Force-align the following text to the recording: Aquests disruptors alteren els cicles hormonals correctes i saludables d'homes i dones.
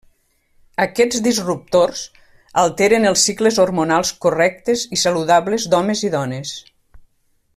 Aquests 0.85 1.19
disruptors 1.27 2.01
alteren 2.61 3.05
els 3.11 3.27
cicles 3.29 3.61
hormonals 3.65 4.13
correctes 4.27 4.87
i 4.99 5.01
saludables 5.05 5.69
d'homes 5.75 6.05
i 6.11 6.13
dones. 6.19 6.57